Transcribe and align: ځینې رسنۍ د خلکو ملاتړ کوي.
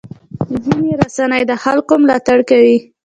ځینې 0.63 0.91
رسنۍ 1.01 1.43
د 1.47 1.53
خلکو 1.63 1.93
ملاتړ 2.01 2.39
کوي. 2.49 2.77